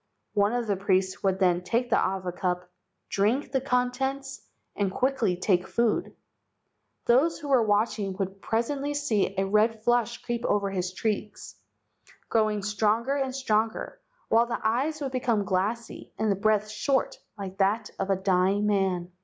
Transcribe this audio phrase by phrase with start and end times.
[0.33, 2.67] One of the priests would then take the awa cup,
[3.09, 4.41] drink the contents,
[4.75, 6.15] and quickly take food.
[7.05, 11.53] "Those who were watching would presently see a red flush creep over his cheeks,
[12.29, 17.59] growing stronger and stronger, while the eyes would become glassy and the breath short like
[17.59, 19.11] that of a dying man.